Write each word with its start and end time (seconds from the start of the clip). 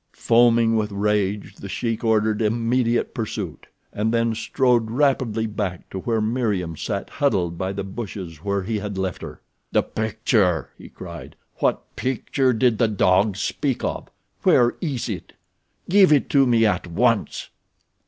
Foaming 0.17 0.75
with 0.75 0.91
rage 0.91 1.57
The 1.57 1.69
Sheik 1.69 2.03
ordered 2.03 2.41
immediate 2.41 3.13
pursuit, 3.13 3.67
and 3.93 4.11
then 4.11 4.33
strode 4.33 4.89
rapidly 4.89 5.45
back 5.45 5.87
to 5.91 5.99
where 5.99 6.19
Meriem 6.19 6.75
sat 6.75 7.07
huddled 7.11 7.55
by 7.55 7.71
the 7.71 7.83
bushes 7.83 8.37
where 8.43 8.63
he 8.63 8.79
had 8.79 8.97
left 8.97 9.21
her. 9.21 9.41
"The 9.71 9.83
picture!" 9.83 10.71
he 10.75 10.89
cried. 10.89 11.35
"What 11.57 11.83
picture 11.95 12.51
did 12.51 12.79
the 12.79 12.87
dog 12.87 13.37
speak 13.37 13.83
of? 13.83 14.09
Where 14.41 14.75
is 14.81 15.07
it? 15.07 15.33
Give 15.87 16.11
it 16.11 16.31
to 16.31 16.47
me 16.47 16.65
at 16.65 16.87
once!" 16.87 17.51